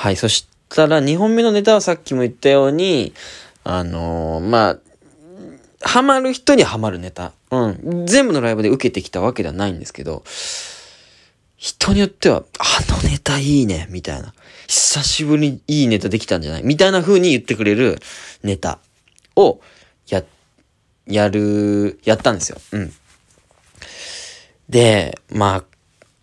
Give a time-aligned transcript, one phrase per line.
[0.00, 0.16] はい。
[0.16, 3.12] そしたら、2本目のネタはさっきも言ったように、
[3.64, 4.78] あのー、まあ、
[5.82, 7.32] ハマる人にはまるネタ。
[7.50, 8.06] うん。
[8.06, 10.24] 全部のライブで受けてきたわけではないんですけど、
[11.58, 12.64] 人によっては、あ
[13.02, 14.32] のネタいいね、みたいな。
[14.68, 16.62] 久しぶりにいいネタできたんじゃない？
[16.62, 17.98] みたいな風に言ってくれる
[18.42, 18.78] ネタ
[19.36, 19.60] を、
[20.08, 20.24] や、
[21.06, 22.56] やる、やったんですよ。
[22.72, 22.92] うん。
[24.70, 25.64] で、まあ、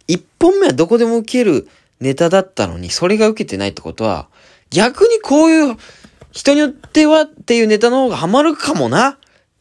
[0.07, 1.69] 一本目はどこでも受ける
[1.99, 4.27] ネタだったのに、それが受けてないってことは、
[4.69, 5.77] 逆にこういう、
[6.37, 9.17] 人によってはっていうネタの方がハマるかもなっ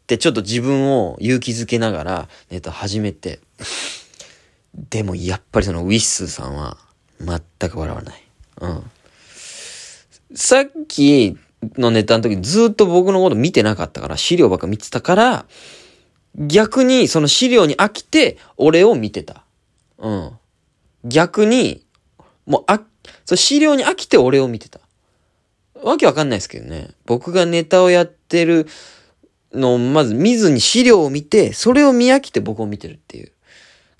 [0.06, 3.40] てちょっと自分を勇気づけながらネタ始めて。
[4.90, 6.76] でもやっぱりそのウィッスーさんは
[7.18, 8.22] 全く笑わない。
[8.60, 8.90] うん。
[10.34, 11.38] さっき
[11.78, 15.46] のネタの時ずっと僕のこと見てなかったから、資料ばっか見てたから、
[16.36, 19.44] 逆にその資料に飽きて俺を見てた。
[19.96, 20.30] うん。
[21.04, 21.85] 逆に、
[22.46, 22.80] もうあ、
[23.24, 24.80] その資料に飽きて俺を見てた。
[25.82, 26.90] わけわかんないですけどね。
[27.04, 28.66] 僕がネタをやってる
[29.52, 33.32] のをまず見ずに資料を見て、それを見飽きて僕を見てるっていう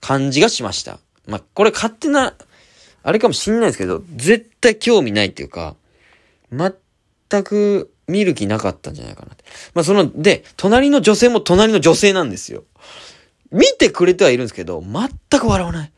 [0.01, 0.98] 感じがしました。
[1.27, 2.34] まあ、これ勝手な、
[3.03, 5.77] あれかもしんないですけど、絶対興味ないっていうか、
[6.51, 9.45] 全く見る気なかったんじゃないかなって。
[9.75, 12.65] まあ、その、で、隣の女性も隣の女性なんですよ。
[13.51, 15.93] 見てくれてはいるんですけど、全く笑わない。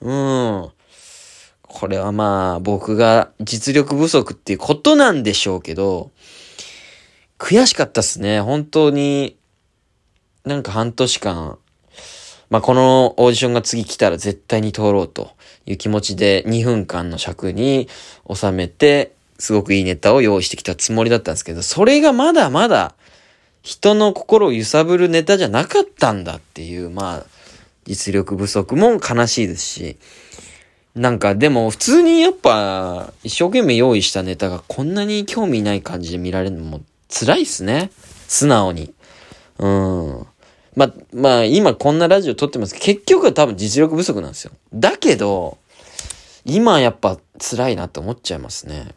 [0.00, 0.70] うん。
[1.80, 6.10] これはまあ、僕が実力不足っていうことなんでしょうけど、
[7.38, 8.42] 悔しかったっすね。
[8.42, 9.38] 本当に、
[10.44, 11.56] なんか半年間、
[12.50, 15.30] まあ、このオーディションが次来たら絶対に通ろうと
[15.64, 17.88] いう気持ちで2分間の尺に
[18.30, 22.94] 収めて、すごくいいネタを用意してきたつもりだったんですけど、それがまだまだ
[23.62, 27.26] 人の心を揺さぶるネタじゃなかったんだっていう、まあ、
[27.86, 29.96] 実力不足も悲しいですし、
[30.94, 37.90] なんかでも普通にやっぱ一生懸命用意したネタがこんなに興味ない感じで見られるのも辛いっすね。
[38.28, 38.92] 素直に。
[39.58, 40.26] うん。
[40.76, 44.52] ま、まあ今こんなラジオ撮ってますけど、結局は多分実力不足なんですよ。
[44.72, 45.58] だけど、
[46.44, 48.94] 今やっぱ辛いなって思っちゃいますね。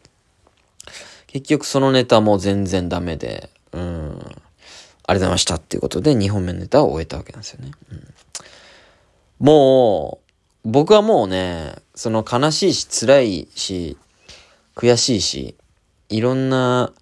[1.26, 4.18] 結局そのネタも全然ダメで、うん。
[5.06, 7.72] ありがとうございましたっていうことで2本目のネタを終えたわけなんですよね。
[7.90, 10.23] うん、もう、
[10.64, 13.98] 僕はもうね、その悲しいし辛いし、
[14.74, 15.56] 悔しいし、
[16.08, 16.92] いろんな、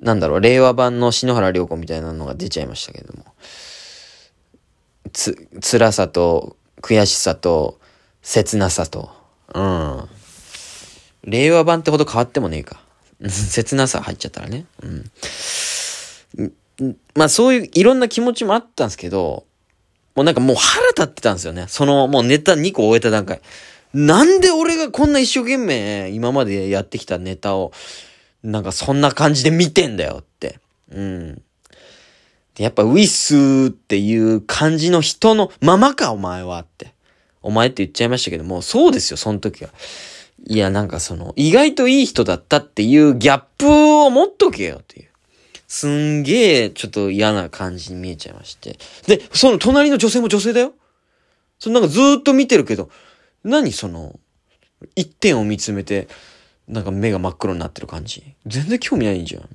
[0.00, 3.24] なんだろう、令和版の篠原涼子みたいなのが出ちゃいましたけども。
[5.12, 7.80] つ、辛さと、悔しさと、
[8.22, 9.10] 切なさと、
[9.54, 10.08] うん。
[11.24, 12.80] 令和版ってほど変わってもねえか。
[13.28, 14.66] 切なさ入っちゃったらね。
[14.82, 15.10] うん。
[17.16, 19.47] まあそういういろんな気持ちもあったんですけど、
[20.18, 21.66] もうなんかもう腹立ってたんですよね。
[21.68, 23.40] そのもうネタ2個終えた段階。
[23.94, 27.70] なんで俺がこんな一生懸命今までやってきたネタを、
[28.42, 30.58] なんかそんな感じで見てんだよって。
[30.90, 31.42] うん。
[32.58, 36.92] やっぱウィスっていう感じの人のままかお前はって。
[37.40, 39.70] お前って言っちゃいましたけども、そうですよ、その時は。
[40.48, 45.07] いや、なんかその、意外といい人だったっていうギャップを持っとけよっていう。
[45.68, 48.78] すんげえ、ちょっと嫌な感じに見えちゃいまして。
[49.06, 50.72] で、その隣の女性も女性だよ。
[51.58, 52.90] そのなんかずーっと見てるけど、
[53.44, 54.18] 何その、
[54.96, 56.08] 一点を見つめて、
[56.68, 58.34] なんか目が真っ黒になってる感じ。
[58.46, 59.48] 全然興味ないんじゃん。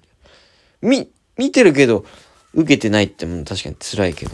[0.81, 2.05] み、見てるけど、
[2.53, 4.31] 受けてないっても確かに辛いけど。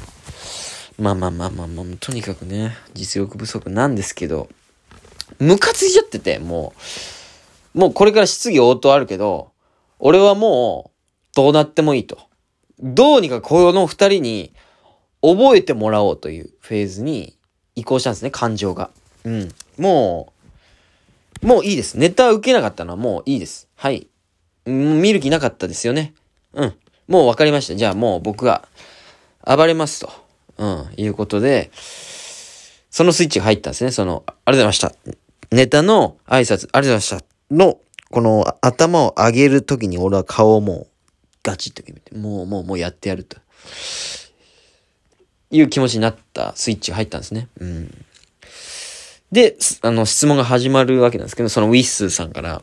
[0.97, 4.49] まあまあまあまあまあ、とにかくね、実力不足なんですけど、
[5.39, 6.73] ムカついちゃってて、も
[7.73, 9.51] う、もうこれから質疑応答あるけど、
[9.99, 10.98] 俺はもう、
[11.35, 12.17] どうなってもいいと。
[12.79, 14.53] どうにかこの二人に
[15.21, 17.37] 覚えてもらおうというフェーズに
[17.75, 18.89] 移行したんですね、感情が。
[19.25, 19.49] うん。
[19.77, 20.33] も
[21.43, 21.97] う、もういいです。
[21.97, 23.67] ネタ受けなかったのはもういいです。
[23.75, 24.07] はい。
[24.65, 26.13] 見る気なかったですよね。
[26.53, 26.73] うん。
[27.07, 27.75] もう分かりました。
[27.75, 28.67] じゃあもう僕が
[29.45, 30.11] 暴れますと。
[30.57, 30.89] うん。
[30.97, 33.91] いうことで、そのスイッチが入ったんですね。
[33.91, 34.93] その、ありがとうございました。
[35.51, 37.23] ネタの挨拶、ありがとうございました。
[37.51, 37.77] の、
[38.11, 40.87] この頭を上げるときに俺は顔をもう
[41.43, 43.37] ガチッと決めて、もうもうもうやってやると。
[45.51, 47.47] いう気持ちになったスイッチが入ったんですね。
[47.59, 48.05] うん。
[49.31, 52.61] で、あの、質問が始まるわけなんですけど、そのウィッスーさんから、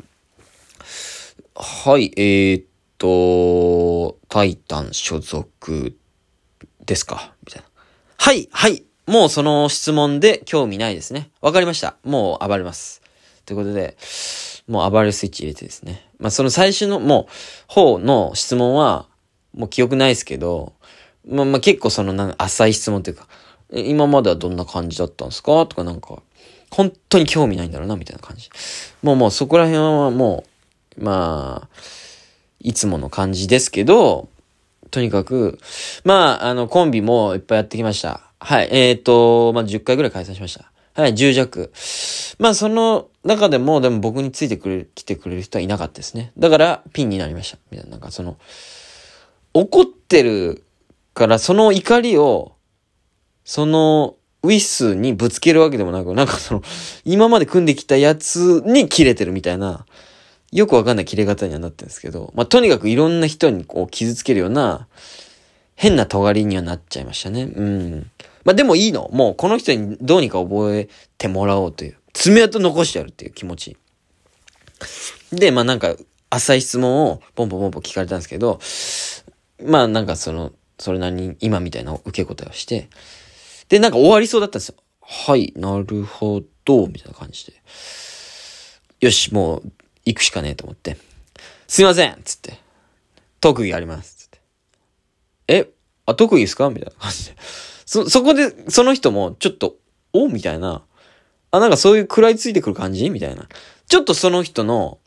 [1.55, 2.64] はい、えー、っ
[2.99, 5.96] と、タイタン所属
[6.84, 7.34] ですか？
[7.44, 7.69] みたいな。
[8.19, 8.84] はい、はい。
[9.06, 11.31] もうその質問で興味ないですね。
[11.40, 11.96] わかりました。
[12.05, 13.02] もう暴れます。
[13.44, 13.96] ということで、
[14.68, 16.08] もう暴れるスイッチ入れてですね。
[16.18, 17.32] まあその最初のもう
[17.72, 19.06] 方の質問は、
[19.54, 20.72] もう記憶ないですけど、
[21.28, 23.26] まあまあ結構そのなん浅い質問というか、
[23.72, 25.66] 今まではどんな感じだったんですか？
[25.66, 26.22] とかなんか
[26.70, 28.50] 本当に興味ないんだろうな、みたいな感じ。
[29.02, 30.44] もうもうそこら辺はも
[30.98, 31.76] う、まあ、
[32.60, 34.28] いつもの感じですけど、
[34.90, 35.58] とにかく、
[36.04, 38.20] まあ、あの、コンビもいっぱいやってきました。
[38.40, 38.68] はい。
[38.70, 40.70] えっ、ー、と、まあ、10回ぐらい開催しました。
[40.96, 41.72] はい、10弱。
[42.38, 46.32] まあ、その中でも、でも僕についてくれ、来てくれる人はいなかったですね。
[46.38, 47.58] だから、ピンになりました。
[47.70, 48.38] みたいな、なんかその、
[49.52, 50.64] 怒ってる
[51.12, 52.54] から、その怒りを、
[53.44, 56.62] その、ウィスにぶつけるわけでもなく、なんかその、
[57.04, 59.84] 今まで組んできたやつに切れてるみたいな、
[60.50, 64.88] よくわかんない切れ方にはなってるんですけど、まあ、とにかくいろんな人にこう傷つけるような、
[65.76, 67.44] 変な尖りにはなっちゃいましたね。
[67.44, 68.11] うん。
[68.44, 69.08] まあ、でもいいの。
[69.12, 70.88] もうこの人にどうにか覚え
[71.19, 71.96] てもらおうという。
[72.12, 73.76] 爪痕残してやるっていう気持ち。
[75.32, 75.94] で、まあなんか、
[76.31, 78.58] 浅い質問をポンポンポンポン聞かれたんですけど、
[79.64, 82.88] まあなんかその、それなりに今みたいな受け答えをして、
[83.69, 84.76] で、なんか終わりそうだったんですよ。
[85.02, 87.52] はい、なるほど、みたいな感じで。
[89.00, 89.73] よし、もう、
[90.05, 90.96] 行くしかねえと思って。
[91.67, 92.58] すいませんつって。
[93.40, 94.25] 特技あります。
[95.48, 95.70] え
[96.06, 96.70] あ、特技ですか？
[96.70, 97.37] みたいな感じで。
[97.87, 99.76] そ、そこで、その人も、ちょっと、
[100.12, 100.28] お？
[100.28, 100.82] みたいな。
[101.50, 103.08] あ、なんかそういう食らいついてくる感じ？
[103.10, 103.48] みたいな。
[103.88, 104.98] ちょっとその人の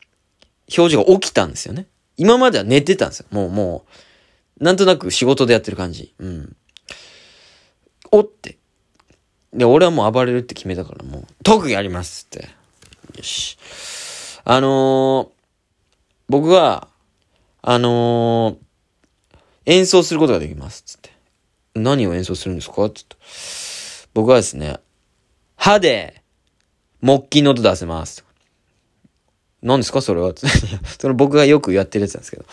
[0.76, 1.86] 表情が起きたんですよね。
[2.16, 3.26] 今までは寝てたんですよ。
[3.30, 3.84] もう、も
[4.60, 6.14] う、なんとなく仕事でやってる感じ。
[6.18, 6.56] うん。
[8.10, 8.58] おって。
[9.52, 12.48] で、俺はもう暴れるって決めたから、もう、特技ありますって。
[13.16, 13.58] よし。
[14.44, 15.28] あのー、
[16.28, 16.88] 僕は、
[17.62, 18.56] あのー、
[19.70, 20.82] 演奏することができます。
[20.82, 21.10] つって。
[21.76, 22.90] 何を演奏するんですか？
[22.90, 23.16] つって。
[24.14, 24.78] 僕はですね、
[25.54, 26.22] 歯で、
[27.00, 28.24] 木琴の音出せます。
[29.62, 30.02] 何ですか？
[30.02, 30.32] それは。
[30.98, 32.44] その僕がよくやってるやつなんですけど。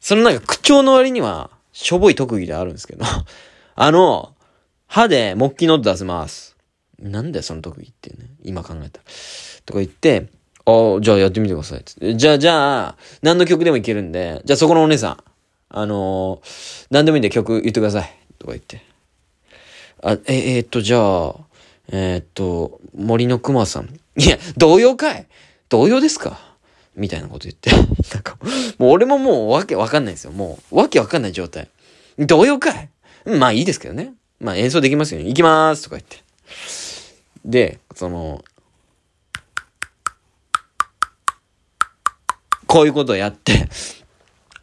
[0.00, 3.04] そのなんか口調の割には、しょぼい特技であるんですけど。
[3.76, 4.34] あの、
[4.86, 6.56] 歯で木琴の音出せます。
[6.98, 8.30] なんだよ、その特技ってね。
[8.42, 9.04] 今考えたら。
[9.66, 10.28] とか言って、
[10.64, 11.82] ああ、じゃあやってみてください。
[11.84, 12.16] つって。
[12.16, 15.24] じゃあ、じゃあ、何の曲でもいけるんで、じゃあそこのお姉さん、
[15.76, 18.16] あのー、何でもいいんで曲言ってください。
[18.38, 18.80] とか言って。
[20.04, 21.34] あ、え、えー、っと、じゃあ、
[21.88, 23.88] えー、っと、森の熊さん。
[24.16, 25.26] いや、童謡かい
[25.68, 26.38] 童謡ですか？
[26.94, 27.70] みたいなこと言って。
[28.14, 28.38] なんか、
[28.78, 30.30] もう俺ももうわけわかんないですよ。
[30.30, 31.68] もう、わけわかんない状態。
[32.20, 32.88] 童謡かい
[33.24, 34.12] まあいいですけどね。
[34.38, 35.26] まあ演奏できますよね。
[35.26, 36.22] 行きまーすとか言って。
[37.44, 38.44] で、その、
[42.68, 43.68] こういうことをやって、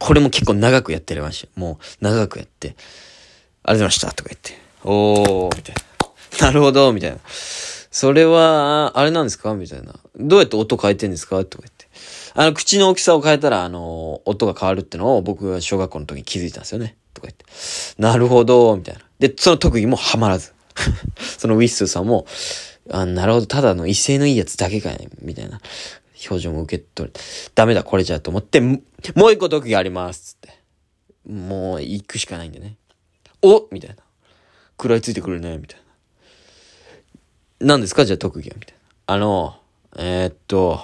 [0.02, 1.60] これも結構長くやってるました。
[1.60, 2.80] もう長くやって、ありがと
[3.64, 5.76] うございましたとか言って、おー、みたい
[6.40, 6.46] な。
[6.48, 7.18] なるほど、みたいな。
[7.24, 9.94] それは、あれなんですかみたいな。
[10.16, 11.86] どうやって音変えてんですかとか言って。
[12.34, 16.96] あの、口の大きさを変えたら、あの、音が変わるってのを僕は小学校の時に気づいたんですよね。
[17.14, 17.44] とか言って。
[18.02, 19.02] なるほど、みたいな。
[19.20, 20.52] で、その特技もハマらず。
[21.38, 22.26] そのウィッスーさんも、
[22.90, 25.60] あ、なるほど、ただの威勢のいいやつだけかい、みたいな。
[26.28, 27.14] 表情も受け取る。
[27.54, 30.62] ダメだ、これじゃと思って、もう一個特技あります、つって。
[31.30, 32.76] もう行くしかないんでね。
[33.42, 33.96] おみたいな。
[34.78, 35.80] 食らいついてくるね、みたい
[37.60, 37.66] な。
[37.66, 38.74] 何ですかじゃあ特技はみたい
[39.06, 39.14] な。
[39.14, 39.56] あの、
[39.96, 40.80] えー、っと、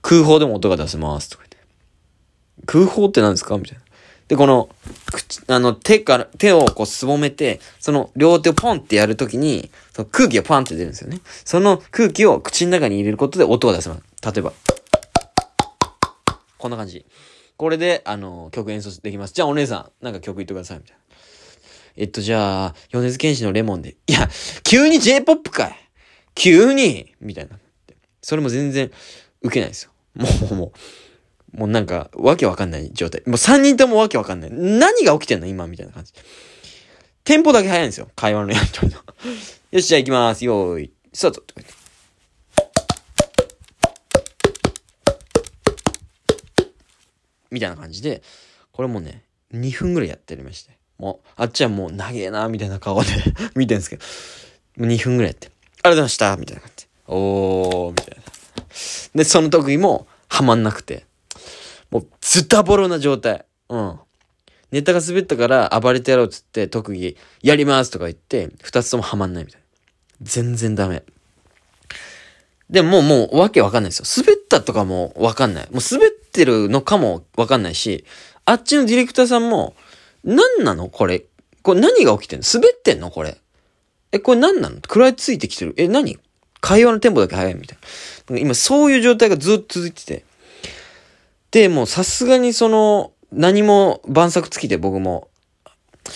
[0.00, 2.66] 空砲でも音が出せます、とか言って。
[2.66, 3.82] 空砲って何ですかみたいな。
[4.28, 4.70] で、この、
[5.12, 11.20] 口、あの、手から、手をこうすぼめて、その両手をポンってやるときに、その空気がポンって出るんですよね。
[11.44, 14.11] その空気を口の中に入れることで音が出せます。
[14.24, 14.52] 例えば、
[16.58, 17.04] こんな感じ。
[17.56, 19.34] これで、あの、曲演奏できます。
[19.34, 21.02] じゃあお姉さん、なんか曲言ってください、みたいな。
[21.96, 23.96] えっと、じゃあ、米津玄師のレモンで。
[24.06, 24.28] いや、
[24.62, 25.76] 急に J-POP かい
[26.34, 27.58] 急にみたいな。
[28.22, 28.90] それも全然
[29.42, 29.90] 受けないですよ。
[30.14, 30.72] もう、も
[31.54, 33.22] う、もうなんか、わけわかんない状態。
[33.26, 34.50] もう3人ともわけわかんない。
[34.52, 35.46] 何が起きてんの？
[35.46, 35.66] 今？
[35.66, 36.12] みたいな感じ。
[37.24, 38.08] テンポだけ早いんですよ。
[38.16, 38.98] 会話のやりとりの。
[39.72, 40.44] よし、じゃあ行きます。
[40.44, 41.44] よーい、スタート
[47.52, 48.22] みたいな感じで、
[48.72, 49.22] これもね、
[49.54, 50.76] 2分ぐらいやっておりまして。
[50.98, 53.10] もう、あっちはもう長えな、みたいな顔で
[53.54, 54.04] 見てるんですけど、
[54.78, 56.90] 2分ぐらいやって、ありがとうございましたみたいな感じで。
[57.06, 58.22] おー、みたいな。
[59.14, 61.04] で、その特技もハマんなくて、
[61.90, 63.44] もうズタボロな状態。
[63.68, 63.98] うん。
[64.70, 69.66] ネタが滑ったから暴れてやろうっつって特技やりますとか言って、二つともハマんないみたいな。
[70.22, 71.02] 全然ダメ。
[72.70, 74.24] でももう、もうわけわかんないですよ。
[74.24, 75.68] 滑ったとかもわかんない。
[75.70, 78.04] もう滑ってるのかもわかんないし、
[78.44, 79.76] あっちのディレクターさんも、
[80.24, 80.88] 何なの？
[80.88, 81.24] これ。
[81.62, 82.44] これ何が起きてんの？
[82.52, 83.10] 滑ってんの？
[83.10, 83.38] これ。
[84.10, 84.76] え、これ何なの？
[84.76, 85.74] 食らいついてきてる。
[85.76, 86.18] え、何？
[86.60, 87.78] 会話のテンポだけ早いみたい
[88.30, 88.38] な。
[88.38, 90.24] 今そういう状態がずっと続いてて。
[91.50, 95.28] で、もうさすがにその、何も晩作尽きて僕も、
[96.04, 96.12] さ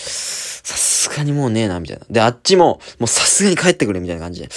[0.77, 2.05] すがにもうねえな、みたいな。
[2.09, 4.49] で、あっちも、もうさすがに帰ってくれ、みたいな感じで。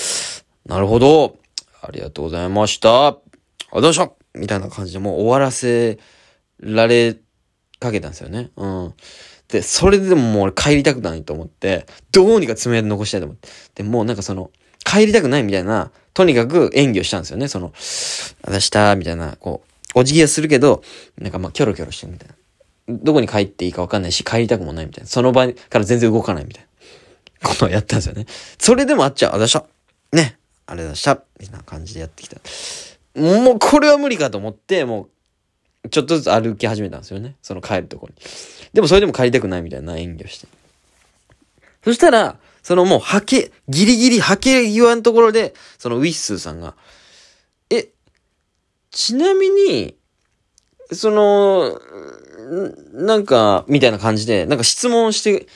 [0.66, 1.36] なるほど。
[1.82, 3.08] ありがとうございました。
[3.08, 3.20] ありがと
[3.72, 4.19] うございました。
[4.34, 5.98] みたいな感じでもう終わらせ
[6.60, 7.16] られ
[7.78, 8.50] かけたんですよね。
[8.56, 8.94] うん。
[9.48, 13.48] で、それでももう帰りたくないと思って、どうにか爪痕残したいと思って。
[13.74, 14.50] で、もうなんかその、
[14.84, 17.48] 帰りたくないみたいな、とにかく演技をしたんですよね。
[17.48, 17.72] その、
[18.42, 19.62] あざした、みたいな、こ
[19.94, 20.82] う、お辞儀はするけど、
[21.18, 22.34] なんかまあ、キョロキョロしてるみたいな。
[22.88, 25.08] どこに帰っていいかわかんないし、帰りたくもないみたいな。
[25.08, 26.64] その場から全然動かないみたい
[27.42, 27.48] な。
[27.48, 28.26] ことをやったんですよね。
[28.58, 29.64] それでもあっちゃう、あざした。
[30.12, 30.38] ね。
[30.66, 31.22] ありがとうございました。
[31.40, 32.36] みたいな感じでやってきた。
[33.14, 35.08] もう、これは無理かと思って、も
[35.84, 37.36] う、ちょっとずつ歩き始めたんですよね。
[37.42, 38.22] その帰るところに。
[38.72, 40.46] でもそれでも帰りたくないみたいな演技をして。
[41.82, 46.74] そしたら、そのもう、はけ、ギリギリ、はけ際のところで、そのウィッスーさんが、
[47.70, 47.88] え、
[48.90, 49.96] ちなみに、
[50.92, 51.80] その、
[52.92, 55.46] なんか、みたいな感じで、なんか質問して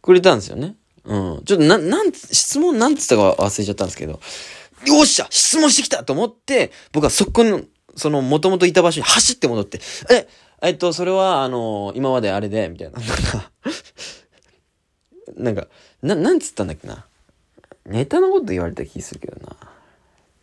[0.00, 0.76] くれたんですよね。
[1.04, 1.42] うん。
[1.44, 4.20] ちょっとな、なん、質問なんつったか忘れちゃったんですけど、
[4.86, 7.62] よっしゃ質問してきたと思って、僕はそこの、
[7.96, 10.28] その、もともといた場所に走って戻って、え、
[10.62, 12.98] えっと、それは、あの、今まであれで、みたいな。
[12.98, 13.50] なんか、
[15.36, 15.68] なんか、
[16.02, 17.04] な、なんつったんだっけな。
[17.86, 19.56] ネタのこと言われた気するけどな。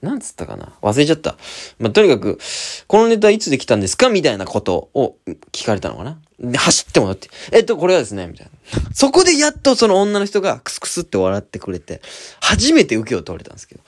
[0.02, 1.38] なんつったかな忘れちゃった。
[1.78, 2.40] まあ、とにかく、
[2.88, 4.10] このネタいつできたんですか？
[4.10, 5.18] みたいなことを
[5.52, 8.52] 聞かれたのかなで、走って戻って、えっと、これはですね、みたいな。
[8.94, 12.02] そこでやっとその女の人がクスクスって笑ってくれて、
[12.42, 13.82] 初めて受けを取れたんですけど。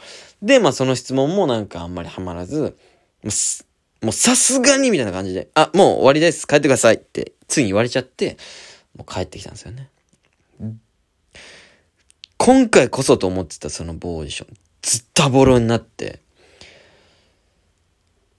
[0.43, 2.77] で、まあ、その質問もなんかあんまりハマらず、
[4.01, 6.45] もうさすがにみたいな感じで、あ、もう終わりです。
[6.45, 8.37] 帰ってくださいって、ついに言われちゃって、
[8.97, 9.89] もう帰ってきたんですよね。
[12.37, 16.19] 今回こそと思ってたその某オーディション、ずったボロになって、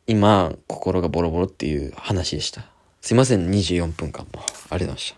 [0.06, 2.66] 今、心がボロボロっていう話でした。
[3.00, 4.42] すいません、24分間も。
[4.42, 5.16] ありがとうございました。